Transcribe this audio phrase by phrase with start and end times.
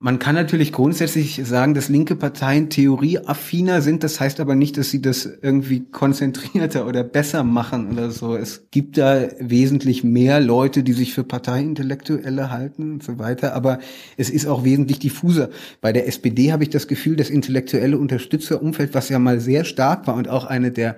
[0.00, 4.04] Man kann natürlich grundsätzlich sagen, dass linke Parteien theorieaffiner sind.
[4.04, 8.36] Das heißt aber nicht, dass sie das irgendwie konzentrierter oder besser machen oder so.
[8.36, 13.54] Es gibt da wesentlich mehr Leute, die sich für Parteiintellektuelle halten und so weiter.
[13.54, 13.80] Aber
[14.16, 15.50] es ist auch wesentlich diffuser.
[15.80, 20.06] Bei der SPD habe ich das Gefühl, das intellektuelle Unterstützerumfeld, was ja mal sehr stark
[20.06, 20.94] war und auch eine der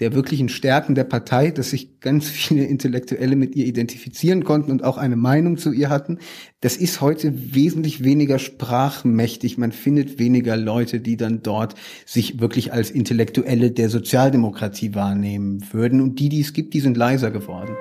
[0.00, 4.84] der wirklichen Stärken der Partei, dass sich ganz viele Intellektuelle mit ihr identifizieren konnten und
[4.84, 6.18] auch eine Meinung zu ihr hatten.
[6.60, 9.58] Das ist heute wesentlich weniger sprachmächtig.
[9.58, 11.74] Man findet weniger Leute, die dann dort
[12.06, 16.00] sich wirklich als Intellektuelle der Sozialdemokratie wahrnehmen würden.
[16.00, 17.76] Und die, die es gibt, die sind leiser geworden.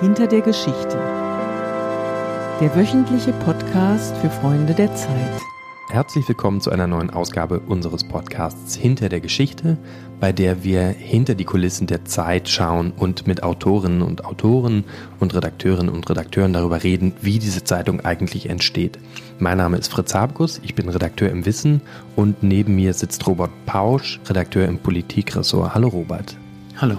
[0.00, 0.98] Hinter der Geschichte.
[2.60, 5.51] Der wöchentliche Podcast für Freunde der Zeit.
[5.92, 9.76] Herzlich willkommen zu einer neuen Ausgabe unseres Podcasts Hinter der Geschichte,
[10.20, 14.84] bei der wir hinter die Kulissen der Zeit schauen und mit Autorinnen und Autoren
[15.20, 18.98] und Redakteurinnen und Redakteuren darüber reden, wie diese Zeitung eigentlich entsteht.
[19.38, 21.82] Mein Name ist Fritz Habkus, ich bin Redakteur im Wissen
[22.16, 25.74] und neben mir sitzt Robert Pausch, Redakteur im Politikressort.
[25.74, 26.38] Hallo Robert.
[26.78, 26.96] Hallo.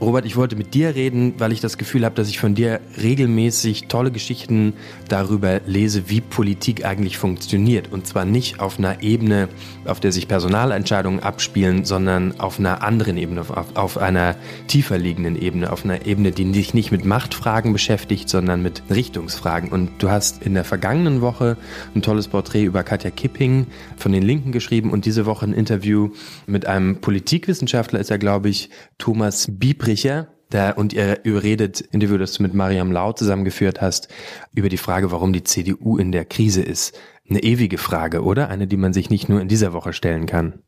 [0.00, 2.80] Robert, ich wollte mit dir reden, weil ich das Gefühl habe, dass ich von dir
[3.02, 4.74] regelmäßig tolle Geschichten
[5.08, 7.90] darüber lese, wie Politik eigentlich funktioniert.
[7.90, 9.48] Und zwar nicht auf einer Ebene,
[9.86, 14.36] auf der sich Personalentscheidungen abspielen, sondern auf einer anderen Ebene, auf, auf einer
[14.68, 19.68] tiefer liegenden Ebene, auf einer Ebene, die sich nicht mit Machtfragen beschäftigt, sondern mit Richtungsfragen.
[19.70, 21.56] Und du hast in der vergangenen Woche
[21.96, 26.10] ein tolles Porträt über Katja Kipping von den Linken geschrieben und diese Woche ein Interview
[26.46, 32.18] mit einem Politikwissenschaftler ist er, glaube ich, Thomas Biebre Fricher, da, und ihr überredet Interview,
[32.18, 34.08] das du mit Mariam Lau zusammengeführt hast,
[34.52, 36.94] über die Frage, warum die CDU in der Krise ist.
[37.26, 38.50] Eine ewige Frage, oder?
[38.50, 40.62] Eine, die man sich nicht nur in dieser Woche stellen kann.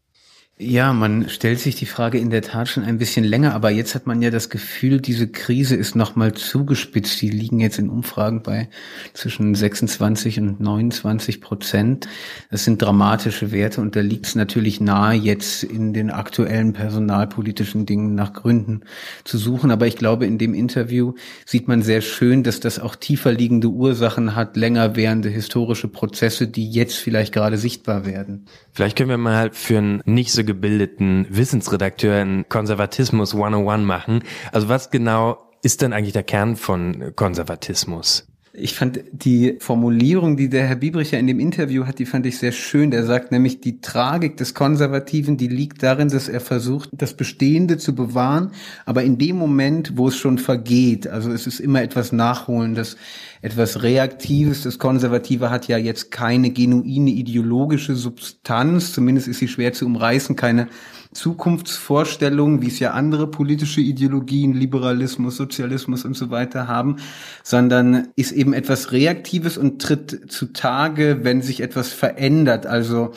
[0.62, 3.94] Ja, man stellt sich die Frage in der Tat schon ein bisschen länger, aber jetzt
[3.94, 7.22] hat man ja das Gefühl, diese Krise ist nochmal zugespitzt.
[7.22, 8.68] Die liegen jetzt in Umfragen bei
[9.14, 12.08] zwischen 26 und 29 Prozent.
[12.50, 17.86] Das sind dramatische Werte und da liegt es natürlich nahe, jetzt in den aktuellen personalpolitischen
[17.86, 18.82] Dingen nach Gründen
[19.24, 19.70] zu suchen.
[19.70, 21.14] Aber ich glaube, in dem Interview
[21.46, 26.48] sieht man sehr schön, dass das auch tiefer liegende Ursachen hat, länger währende historische Prozesse,
[26.48, 28.44] die jetzt vielleicht gerade sichtbar werden.
[28.72, 34.24] Vielleicht können wir mal für einen nicht so gebildeten Wissensredakteur einen Konservatismus 101 machen.
[34.50, 38.26] Also was genau ist denn eigentlich der Kern von Konservatismus?
[38.52, 42.38] Ich fand die Formulierung, die der Herr Biebricher in dem Interview hat, die fand ich
[42.38, 42.90] sehr schön.
[42.90, 47.78] Der sagt nämlich, die Tragik des Konservativen, die liegt darin, dass er versucht, das Bestehende
[47.78, 48.50] zu bewahren,
[48.86, 52.96] aber in dem Moment, wo es schon vergeht, also es ist immer etwas Nachholendes,
[53.42, 54.62] etwas Reaktives.
[54.62, 60.36] Das Konservative hat ja jetzt keine genuine ideologische Substanz, zumindest ist sie schwer zu umreißen,
[60.36, 60.68] keine
[61.12, 66.96] Zukunftsvorstellungen, wie es ja andere politische Ideologien, Liberalismus, Sozialismus und so weiter haben,
[67.42, 72.66] sondern ist eben etwas Reaktives und tritt zutage, wenn sich etwas verändert.
[72.66, 73.12] Also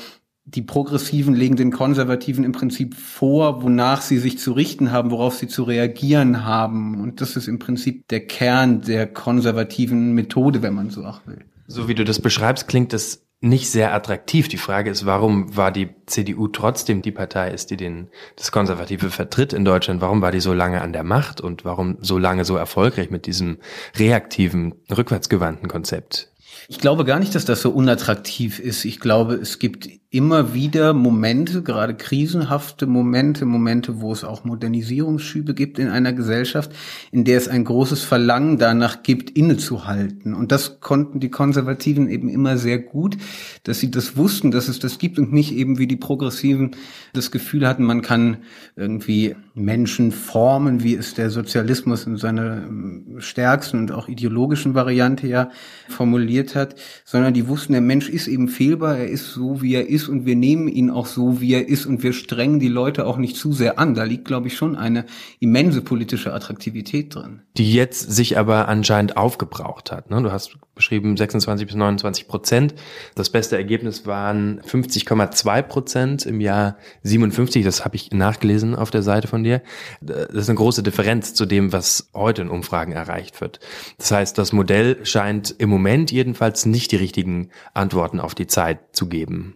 [0.45, 5.35] die Progressiven legen den Konservativen im Prinzip vor, wonach sie sich zu richten haben, worauf
[5.35, 7.01] sie zu reagieren haben.
[7.01, 11.45] Und das ist im Prinzip der Kern der konservativen Methode, wenn man so auch will.
[11.67, 14.47] So wie du das beschreibst, klingt das nicht sehr attraktiv.
[14.47, 19.09] Die Frage ist, warum war die CDU trotzdem die Partei ist, die den, das Konservative
[19.09, 20.01] vertritt in Deutschland?
[20.01, 23.25] Warum war die so lange an der Macht und warum so lange so erfolgreich mit
[23.27, 23.59] diesem
[23.97, 26.31] reaktiven, rückwärtsgewandten Konzept?
[26.69, 28.85] Ich glaube gar nicht, dass das so unattraktiv ist.
[28.85, 35.55] Ich glaube, es gibt immer wieder Momente, gerade krisenhafte Momente, Momente, wo es auch Modernisierungsschübe
[35.55, 36.71] gibt in einer Gesellschaft,
[37.11, 40.35] in der es ein großes Verlangen danach gibt, innezuhalten.
[40.35, 43.17] Und das konnten die Konservativen eben immer sehr gut,
[43.63, 46.75] dass sie das wussten, dass es das gibt und nicht eben wie die Progressiven
[47.13, 48.37] das Gefühl hatten, man kann
[48.75, 55.25] irgendwie Menschen formen, wie es der Sozialismus in seiner ähm, stärksten und auch ideologischen Variante
[55.25, 55.49] ja
[55.89, 59.89] formuliert hat, sondern die wussten, der Mensch ist eben fehlbar, er ist so, wie er
[59.89, 62.67] ist ist und wir nehmen ihn auch so, wie er ist und wir strengen die
[62.67, 63.93] Leute auch nicht zu sehr an.
[63.93, 65.05] Da liegt, glaube ich, schon eine
[65.39, 67.41] immense politische Attraktivität drin.
[67.57, 70.09] Die jetzt sich aber anscheinend aufgebraucht hat.
[70.09, 70.21] Ne?
[70.21, 72.73] Du hast beschrieben 26 bis 29 Prozent.
[73.15, 77.63] Das beste Ergebnis waren 50,2 Prozent im Jahr 57.
[77.63, 79.61] Das habe ich nachgelesen auf der Seite von dir.
[80.01, 83.59] Das ist eine große Differenz zu dem, was heute in Umfragen erreicht wird.
[83.97, 88.79] Das heißt, das Modell scheint im Moment jedenfalls nicht die richtigen Antworten auf die Zeit
[88.93, 89.55] zu geben.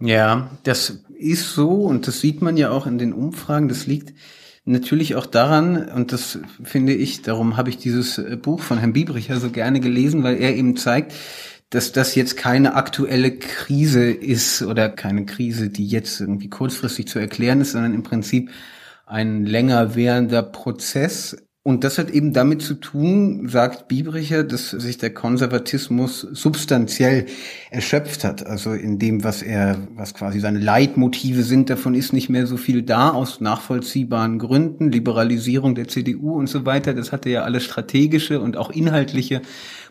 [0.00, 3.68] Ja, das ist so und das sieht man ja auch in den Umfragen.
[3.68, 4.14] Das liegt
[4.64, 8.92] natürlich auch daran, und das finde ich, darum habe ich dieses äh, Buch von Herrn
[8.92, 11.12] Biebricher so gerne gelesen, weil er eben zeigt,
[11.70, 17.18] dass das jetzt keine aktuelle Krise ist oder keine Krise, die jetzt irgendwie kurzfristig zu
[17.18, 18.50] erklären ist, sondern im Prinzip
[19.06, 24.96] ein länger währender Prozess, Und das hat eben damit zu tun, sagt Biebricher, dass sich
[24.96, 27.26] der Konservatismus substanziell
[27.70, 28.46] erschöpft hat.
[28.46, 32.56] Also in dem, was er, was quasi seine Leitmotive sind, davon ist nicht mehr so
[32.56, 36.94] viel da, aus nachvollziehbaren Gründen, Liberalisierung der CDU und so weiter.
[36.94, 39.42] Das hatte ja alles strategische und auch inhaltliche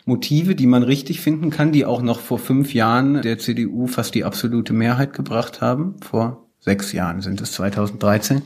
[0.06, 4.16] Motive, die man richtig finden kann, die auch noch vor fünf Jahren der CDU fast
[4.16, 5.94] die absolute Mehrheit gebracht haben.
[6.00, 8.42] Vor sechs Jahren sind es 2013.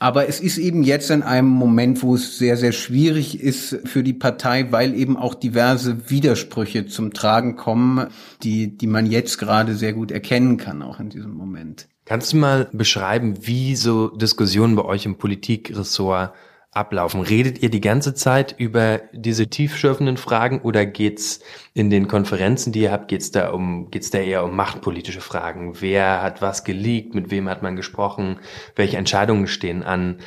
[0.00, 4.04] Aber es ist eben jetzt in einem Moment, wo es sehr, sehr schwierig ist für
[4.04, 8.06] die Partei, weil eben auch diverse Widersprüche zum Tragen kommen,
[8.44, 11.88] die, die man jetzt gerade sehr gut erkennen kann, auch in diesem Moment.
[12.04, 16.32] Kannst du mal beschreiben, wie so Diskussionen bei euch im Politikressort
[16.72, 17.22] ablaufen?
[17.22, 21.40] Redet ihr die ganze Zeit über diese tiefschürfenden Fragen oder geht's
[21.74, 25.80] in den Konferenzen, die ihr habt, geht's da um, geht's da eher um machtpolitische Fragen?
[25.80, 27.14] Wer hat was geleakt?
[27.14, 28.38] Mit wem hat man gesprochen?
[28.76, 30.18] Welche Entscheidungen stehen an?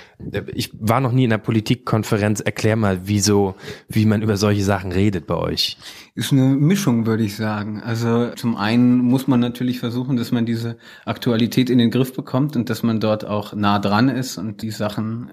[0.53, 2.39] Ich war noch nie in einer Politikkonferenz.
[2.39, 3.55] Erklär mal, wieso,
[3.87, 5.77] wie man über solche Sachen redet bei euch.
[6.15, 7.81] Ist eine Mischung, würde ich sagen.
[7.81, 12.55] Also zum einen muss man natürlich versuchen, dass man diese Aktualität in den Griff bekommt
[12.55, 15.31] und dass man dort auch nah dran ist und die Sachen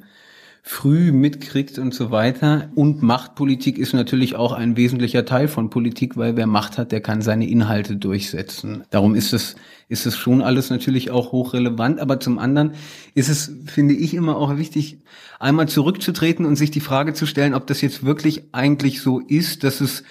[0.63, 2.71] früh mitkriegt und so weiter.
[2.75, 7.01] Und Machtpolitik ist natürlich auch ein wesentlicher Teil von Politik, weil wer Macht hat, der
[7.01, 8.85] kann seine Inhalte durchsetzen.
[8.91, 9.57] Darum ist es,
[9.89, 12.01] ist es schon alles natürlich auch hochrelevant.
[12.01, 12.73] Aber zum anderen
[13.15, 14.99] ist es, finde ich, immer auch wichtig,
[15.39, 19.65] einmal zurückzutreten und sich die Frage zu stellen, ob das jetzt wirklich eigentlich so ist,
[19.65, 20.05] dass es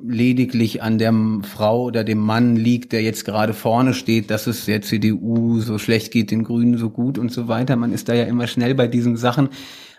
[0.00, 4.64] lediglich an der Frau oder dem Mann liegt, der jetzt gerade vorne steht, dass es
[4.66, 7.76] der CDU so schlecht geht, den Grünen so gut und so weiter.
[7.76, 9.50] Man ist da ja immer schnell bei diesen Sachen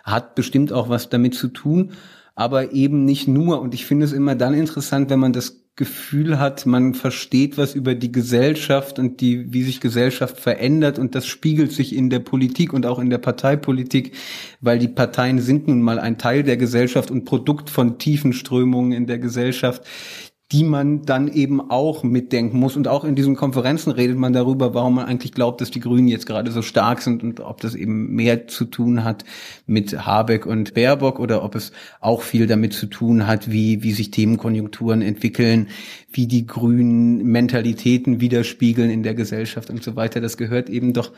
[0.04, 1.92] hat bestimmt auch was damit zu tun,
[2.36, 3.60] aber eben nicht nur.
[3.60, 7.74] Und ich finde es immer dann interessant, wenn man das Gefühl hat, man versteht was
[7.74, 12.20] über die Gesellschaft und die, wie sich Gesellschaft verändert und das spiegelt sich in der
[12.20, 14.12] Politik und auch in der Parteipolitik,
[14.62, 18.92] weil die Parteien sind nun mal ein Teil der Gesellschaft und Produkt von tiefen Strömungen
[18.92, 19.82] in der Gesellschaft,
[20.52, 22.76] die man dann eben auch mitdenken muss.
[22.76, 26.06] Und auch in diesen Konferenzen redet man darüber, warum man eigentlich glaubt, dass die Grünen
[26.06, 29.24] jetzt gerade so stark sind und ob das eben mehr zu tun hat
[29.66, 33.92] mit Habeck und Baerbock oder ob es auch viel damit zu tun hat, wie, wie
[33.92, 35.66] sich Themenkonjunkturen entwickeln,
[36.12, 40.20] wie die Grünen Mentalitäten widerspiegeln in der Gesellschaft und so weiter.
[40.20, 41.10] Das gehört eben doch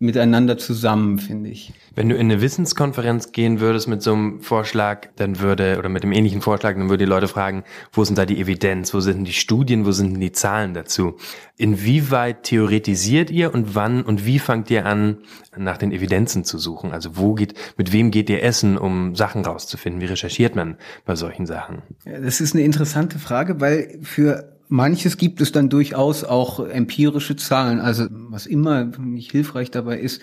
[0.00, 1.72] miteinander zusammen, finde ich.
[1.94, 6.04] Wenn du in eine Wissenskonferenz gehen würdest mit so einem Vorschlag, dann würde, oder mit
[6.04, 9.16] dem ähnlichen Vorschlag, dann würde die Leute fragen, wo sind da die Evidenz, wo sind
[9.16, 11.16] denn die Studien, wo sind denn die Zahlen dazu?
[11.56, 15.18] Inwieweit theoretisiert ihr und wann und wie fangt ihr an,
[15.56, 16.92] nach den Evidenzen zu suchen?
[16.92, 20.00] Also wo geht, mit wem geht ihr essen, um Sachen rauszufinden?
[20.00, 21.82] Wie recherchiert man bei solchen Sachen?
[22.04, 27.36] Ja, das ist eine interessante Frage, weil für Manches gibt es dann durchaus auch empirische
[27.36, 27.80] Zahlen.
[27.80, 30.20] Also was immer nicht hilfreich dabei ist,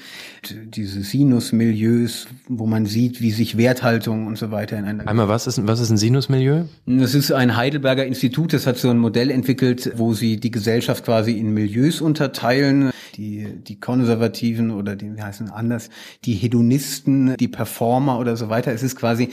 [0.50, 5.08] diese Sinusmilieus, wo man sieht, wie sich Werthaltung und so weiter in einer.
[5.08, 6.66] Einmal, was ist, was ist ein Sinusmilieu?
[6.86, 11.06] Das ist ein Heidelberger Institut, das hat so ein Modell entwickelt, wo sie die Gesellschaft
[11.06, 12.92] quasi in Milieus unterteilen.
[13.16, 15.90] Die, die Konservativen oder die, wie heißen anders,
[16.26, 18.74] die Hedonisten, die Performer oder so weiter.
[18.74, 19.30] Es ist quasi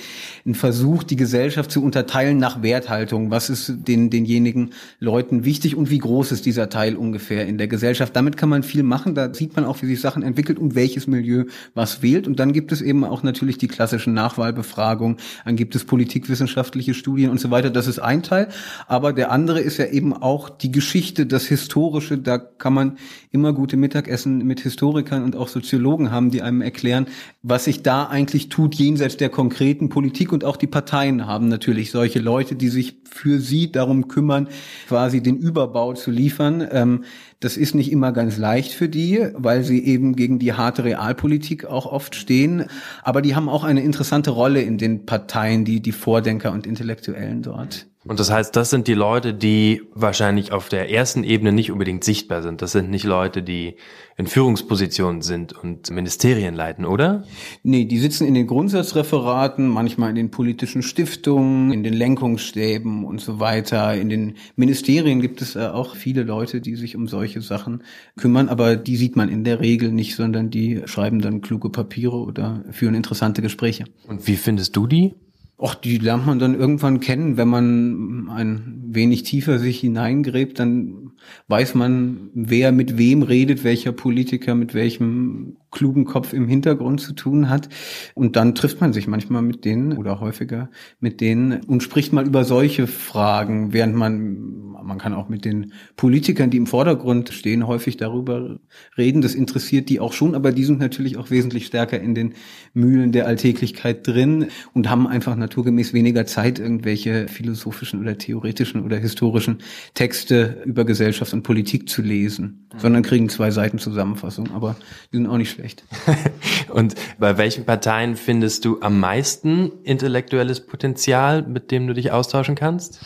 [0.46, 3.32] ein Versuch, die Gesellschaft zu unterteilen nach Werthaltung.
[3.32, 4.70] Was ist den, denjenigen
[5.02, 8.14] Leuten wichtig und wie groß ist dieser Teil ungefähr in der Gesellschaft.
[8.14, 11.08] Damit kann man viel machen, da sieht man auch, wie sich Sachen entwickelt und welches
[11.08, 12.28] Milieu was wählt.
[12.28, 17.30] Und dann gibt es eben auch natürlich die klassischen Nachwahlbefragungen, dann gibt es politikwissenschaftliche Studien
[17.30, 17.70] und so weiter.
[17.70, 18.46] Das ist ein Teil.
[18.86, 22.16] Aber der andere ist ja eben auch die Geschichte, das Historische.
[22.18, 22.96] Da kann man
[23.32, 27.06] immer gute Mittagessen mit Historikern und auch Soziologen haben, die einem erklären,
[27.42, 30.32] was sich da eigentlich tut jenseits der konkreten Politik.
[30.32, 34.46] Und auch die Parteien haben natürlich solche Leute, die sich für sie darum kümmern,
[34.92, 36.68] quasi den Überbau zu liefern.
[36.70, 37.04] Ähm,
[37.40, 41.64] das ist nicht immer ganz leicht für die, weil sie eben gegen die harte Realpolitik
[41.64, 42.66] auch oft stehen.
[43.02, 47.40] Aber die haben auch eine interessante Rolle in den Parteien, die, die Vordenker und Intellektuellen
[47.40, 47.86] dort.
[48.04, 52.02] Und das heißt, das sind die Leute, die wahrscheinlich auf der ersten Ebene nicht unbedingt
[52.02, 52.60] sichtbar sind.
[52.60, 53.76] Das sind nicht Leute, die
[54.16, 57.24] in Führungspositionen sind und Ministerien leiten, oder?
[57.62, 63.20] Nee, die sitzen in den Grundsatzreferaten, manchmal in den politischen Stiftungen, in den Lenkungsstäben und
[63.20, 63.94] so weiter.
[63.94, 67.84] In den Ministerien gibt es auch viele Leute, die sich um solche Sachen
[68.16, 72.16] kümmern, aber die sieht man in der Regel nicht, sondern die schreiben dann kluge Papiere
[72.16, 73.84] oder führen interessante Gespräche.
[74.08, 75.14] Und wie findest du die?
[75.62, 81.12] Och, die lernt man dann irgendwann kennen, wenn man ein wenig tiefer sich hineingräbt, dann
[81.46, 87.14] weiß man, wer mit wem redet, welcher Politiker mit welchem klugen Kopf im Hintergrund zu
[87.14, 87.68] tun hat.
[88.14, 92.26] Und dann trifft man sich manchmal mit denen oder häufiger mit denen und spricht mal
[92.26, 97.66] über solche Fragen, während man, man kann auch mit den Politikern, die im Vordergrund stehen,
[97.66, 98.60] häufig darüber
[98.96, 99.22] reden.
[99.22, 102.34] Das interessiert die auch schon, aber die sind natürlich auch wesentlich stärker in den
[102.74, 108.98] Mühlen der Alltäglichkeit drin und haben einfach naturgemäß weniger Zeit, irgendwelche philosophischen oder theoretischen oder
[108.98, 109.58] historischen
[109.94, 112.78] Texte über Gesellschaft und Politik zu lesen, mhm.
[112.78, 114.76] sondern kriegen zwei Seiten Zusammenfassung, aber
[115.12, 115.84] die sind auch nicht schlecht.
[116.70, 122.54] und bei welchen Parteien findest du am meisten intellektuelles Potenzial, mit dem du dich austauschen
[122.54, 123.00] kannst?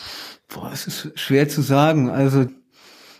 [0.49, 2.09] Boah, es ist schwer zu sagen.
[2.09, 2.47] Also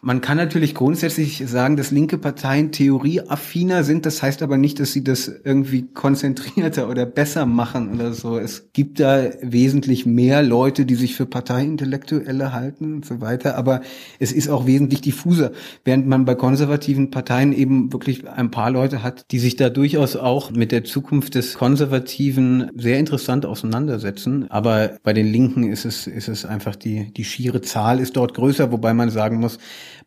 [0.03, 4.07] man kann natürlich grundsätzlich sagen, dass linke Parteien theorieaffiner sind.
[4.07, 8.39] Das heißt aber nicht, dass sie das irgendwie konzentrierter oder besser machen oder so.
[8.39, 13.57] Es gibt da wesentlich mehr Leute, die sich für Parteiintellektuelle halten und so weiter.
[13.57, 13.81] Aber
[14.19, 15.53] es ist auch wesentlich diffuser.
[15.85, 20.17] Während man bei konservativen Parteien eben wirklich ein paar Leute hat, die sich da durchaus
[20.17, 24.51] auch mit der Zukunft des Konservativen sehr interessant auseinandersetzen.
[24.51, 28.35] Aber bei den Linken ist es, ist es einfach die, die schiere Zahl ist dort
[28.35, 29.59] größer, wobei man sagen muss,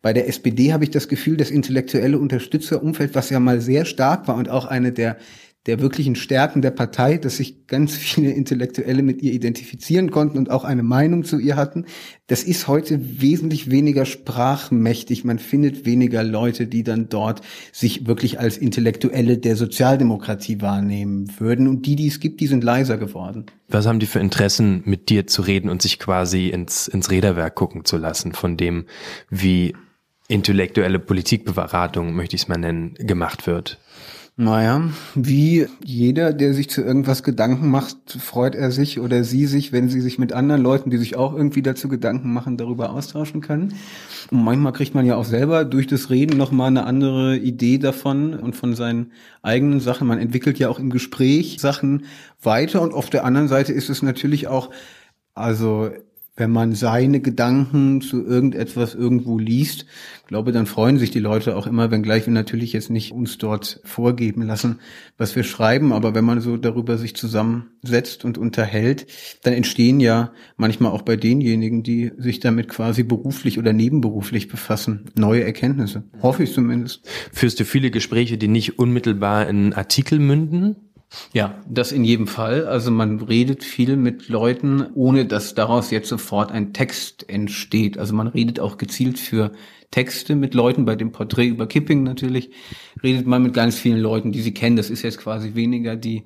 [0.02, 4.28] bei der SPD habe ich das Gefühl, das intellektuelle Unterstützerumfeld, was ja mal sehr stark
[4.28, 5.16] war und auch eine der
[5.66, 10.50] der wirklichen Stärken der Partei, dass sich ganz viele Intellektuelle mit ihr identifizieren konnten und
[10.50, 11.84] auch eine Meinung zu ihr hatten.
[12.28, 15.24] Das ist heute wesentlich weniger sprachmächtig.
[15.24, 21.68] Man findet weniger Leute, die dann dort sich wirklich als Intellektuelle der Sozialdemokratie wahrnehmen würden.
[21.68, 23.44] Und die, die es gibt, die sind leiser geworden.
[23.68, 27.54] Was haben die für Interessen, mit dir zu reden und sich quasi ins, ins Räderwerk
[27.54, 28.86] gucken zu lassen von dem,
[29.28, 29.74] wie
[30.26, 33.78] intellektuelle Politikberatung, möchte ich es mal nennen, gemacht wird?
[34.40, 39.70] Naja, wie jeder, der sich zu irgendwas Gedanken macht, freut er sich oder sie sich,
[39.70, 43.42] wenn sie sich mit anderen Leuten, die sich auch irgendwie dazu Gedanken machen, darüber austauschen
[43.42, 43.74] können.
[44.30, 48.32] Und manchmal kriegt man ja auch selber durch das Reden nochmal eine andere Idee davon
[48.32, 50.08] und von seinen eigenen Sachen.
[50.08, 52.06] Man entwickelt ja auch im Gespräch Sachen
[52.40, 54.70] weiter und auf der anderen Seite ist es natürlich auch,
[55.34, 55.90] also
[56.40, 59.86] wenn man seine Gedanken zu irgendetwas irgendwo liest,
[60.30, 63.80] glaube, dann freuen sich die Leute auch immer, wenngleich wir natürlich jetzt nicht uns dort
[63.82, 64.78] vorgeben lassen,
[65.18, 69.08] was wir schreiben, aber wenn man so darüber sich zusammensetzt und unterhält,
[69.42, 75.06] dann entstehen ja manchmal auch bei denjenigen, die sich damit quasi beruflich oder nebenberuflich befassen,
[75.16, 76.04] neue Erkenntnisse.
[76.22, 77.08] Hoffe ich zumindest.
[77.32, 80.76] Führst du viele Gespräche, die nicht unmittelbar in Artikel münden?
[81.32, 82.66] Ja, das in jedem Fall.
[82.66, 87.98] Also man redet viel mit Leuten, ohne dass daraus jetzt sofort ein Text entsteht.
[87.98, 89.52] Also man redet auch gezielt für
[89.90, 92.50] Texte mit Leuten, bei dem Porträt über Kipping natürlich,
[93.02, 94.76] redet man mit ganz vielen Leuten, die sie kennen.
[94.76, 96.22] Das ist jetzt quasi weniger die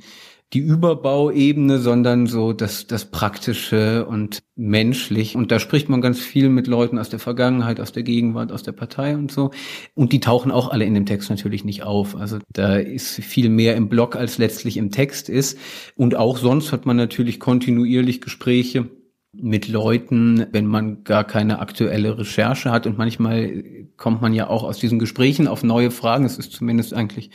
[0.55, 5.35] die Überbauebene, sondern so das, das Praktische und menschlich.
[5.35, 8.63] Und da spricht man ganz viel mit Leuten aus der Vergangenheit, aus der Gegenwart, aus
[8.63, 9.51] der Partei und so.
[9.95, 12.15] Und die tauchen auch alle in dem Text natürlich nicht auf.
[12.17, 15.59] Also da ist viel mehr im Blog, als letztlich im Text ist.
[15.97, 18.89] Und auch sonst hat man natürlich kontinuierlich Gespräche
[19.33, 22.87] mit Leuten, wenn man gar keine aktuelle Recherche hat.
[22.87, 23.65] Und manchmal
[23.97, 26.25] kommt man ja auch aus diesen Gesprächen auf neue Fragen.
[26.25, 27.31] Es ist zumindest eigentlich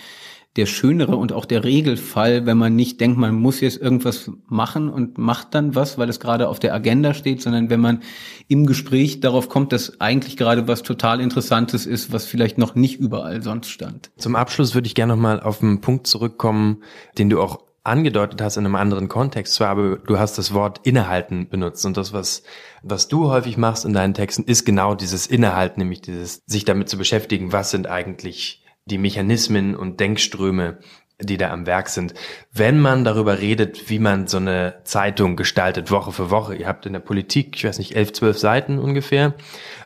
[0.56, 4.90] der schönere und auch der Regelfall, wenn man nicht denkt, man muss jetzt irgendwas machen
[4.90, 8.02] und macht dann was, weil es gerade auf der Agenda steht, sondern wenn man
[8.48, 13.00] im Gespräch darauf kommt, dass eigentlich gerade was total Interessantes ist, was vielleicht noch nicht
[13.00, 14.10] überall sonst stand.
[14.18, 16.84] Zum Abschluss würde ich gerne nochmal auf einen Punkt zurückkommen,
[17.18, 20.82] den du auch angedeutet hast in einem anderen Kontext, zwar aber du hast das Wort
[20.84, 22.44] innehalten benutzt und das, was,
[22.84, 26.90] was du häufig machst in deinen Texten, ist genau dieses Innehalten, nämlich dieses, sich damit
[26.90, 30.80] zu beschäftigen, was sind eigentlich die Mechanismen und Denkströme,
[31.22, 32.14] die da am Werk sind.
[32.54, 36.86] Wenn man darüber redet, wie man so eine Zeitung gestaltet, Woche für Woche, ihr habt
[36.86, 39.34] in der Politik, ich weiß nicht, elf, zwölf Seiten ungefähr,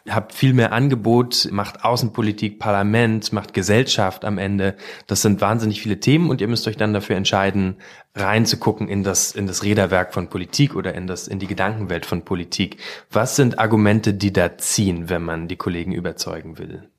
[0.08, 4.76] habt viel mehr Angebot, macht Außenpolitik, Parlament, macht Gesellschaft am Ende.
[5.08, 7.78] Das sind wahnsinnig viele Themen und ihr müsst euch dann dafür entscheiden,
[8.14, 12.24] reinzugucken in das, in das Räderwerk von Politik oder in das, in die Gedankenwelt von
[12.24, 12.78] Politik.
[13.10, 16.90] Was sind Argumente, die da ziehen, wenn man die Kollegen überzeugen will?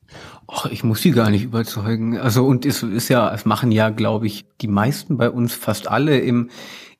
[0.46, 2.18] Ach, ich muss sie gar nicht überzeugen.
[2.18, 5.88] Also und es ist ja, es machen ja, glaube ich, die meisten bei uns, fast
[5.88, 6.50] alle im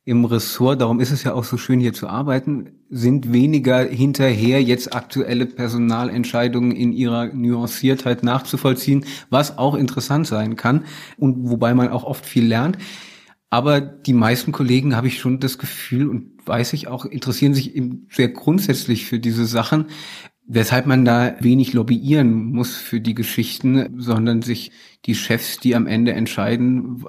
[0.07, 4.63] im Ressort, darum ist es ja auch so schön hier zu arbeiten, sind weniger hinterher,
[4.63, 10.85] jetzt aktuelle Personalentscheidungen in ihrer Nuanciertheit nachzuvollziehen, was auch interessant sein kann
[11.17, 12.77] und wobei man auch oft viel lernt.
[13.49, 17.75] Aber die meisten Kollegen habe ich schon das Gefühl und weiß ich auch, interessieren sich
[17.75, 19.87] eben sehr grundsätzlich für diese Sachen
[20.47, 24.73] Weshalb man da wenig lobbyieren muss für die Geschichten, sondern sich
[25.07, 27.05] die Chefs, die am Ende entscheiden,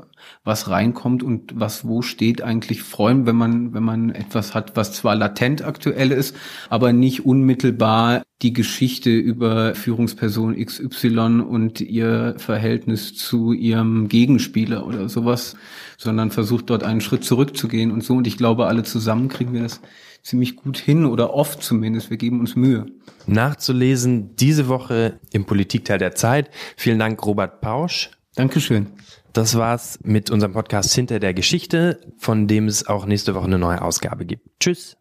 [0.45, 4.93] was reinkommt und was wo steht, eigentlich freuen, wenn man, wenn man etwas hat, was
[4.93, 6.33] zwar latent aktuell ist,
[6.69, 15.09] aber nicht unmittelbar die Geschichte über Führungsperson XY und ihr Verhältnis zu ihrem Gegenspieler oder
[15.09, 15.57] sowas,
[15.97, 18.13] sondern versucht dort einen Schritt zurückzugehen und so.
[18.15, 19.81] Und ich glaube, alle zusammen kriegen wir das
[20.25, 22.10] ziemlich gut hin oder oft zumindest.
[22.10, 22.88] Wir geben uns Mühe.
[23.27, 26.50] Nachzulesen diese Woche im Politikteil der Zeit.
[26.75, 28.10] Vielen Dank, Robert Pausch.
[28.34, 28.88] Dankeschön.
[29.34, 33.60] Das war's mit unserem Podcast Hinter der Geschichte, von dem es auch nächste Woche eine
[33.60, 34.48] neue Ausgabe gibt.
[34.60, 34.98] Tschüss.